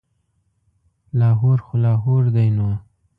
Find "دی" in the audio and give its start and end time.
2.35-2.47